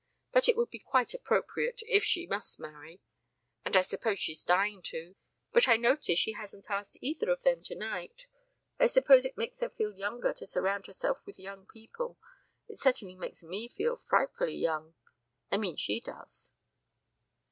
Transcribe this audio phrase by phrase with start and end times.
[0.31, 3.01] But it would be quite appropriate, if she must marry
[3.63, 5.15] and I suppose she's dying to;
[5.51, 8.25] but I notice she hasn't asked either of them tonight.
[8.79, 12.17] I suppose it makes her feel younger to surround herself with young people.
[12.67, 14.95] It certainly makes me feel frightfully young
[15.51, 16.51] I mean she does."